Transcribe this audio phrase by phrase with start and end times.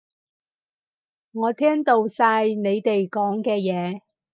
[1.31, 4.01] 我聽到晒你哋講嘅嘢